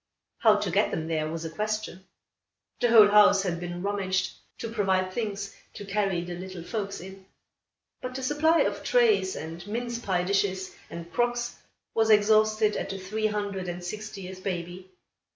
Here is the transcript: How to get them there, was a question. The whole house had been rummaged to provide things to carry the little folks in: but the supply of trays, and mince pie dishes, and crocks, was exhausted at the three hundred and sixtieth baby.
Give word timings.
How 0.39 0.55
to 0.55 0.71
get 0.71 0.89
them 0.89 1.07
there, 1.07 1.27
was 1.29 1.45
a 1.45 1.49
question. 1.51 2.07
The 2.79 2.89
whole 2.89 3.07
house 3.09 3.43
had 3.43 3.59
been 3.59 3.83
rummaged 3.83 4.31
to 4.57 4.71
provide 4.71 5.13
things 5.13 5.55
to 5.75 5.85
carry 5.85 6.23
the 6.23 6.33
little 6.33 6.63
folks 6.63 6.99
in: 7.01 7.27
but 8.01 8.15
the 8.15 8.23
supply 8.23 8.61
of 8.61 8.83
trays, 8.83 9.35
and 9.35 9.67
mince 9.67 9.99
pie 9.99 10.23
dishes, 10.23 10.73
and 10.89 11.13
crocks, 11.13 11.57
was 11.93 12.09
exhausted 12.09 12.75
at 12.75 12.89
the 12.89 12.97
three 12.97 13.27
hundred 13.27 13.69
and 13.69 13.83
sixtieth 13.83 14.43
baby. 14.43 14.89